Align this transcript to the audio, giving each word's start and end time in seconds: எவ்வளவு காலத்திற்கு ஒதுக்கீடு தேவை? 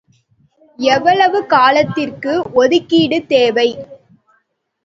எவ்வளவு 0.79 1.39
காலத்திற்கு 1.45 2.33
ஒதுக்கீடு 2.53 3.19
தேவை? 3.27 3.69